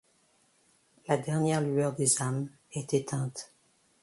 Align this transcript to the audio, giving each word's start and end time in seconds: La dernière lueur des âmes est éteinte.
La 1.07 1.15
dernière 1.15 1.61
lueur 1.61 1.93
des 1.93 2.23
âmes 2.23 2.49
est 2.71 2.91
éteinte. 2.95 3.53